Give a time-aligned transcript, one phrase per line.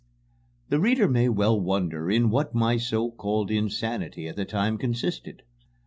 [0.69, 5.43] The reader may well wonder in what my so called insanity at this time consisted.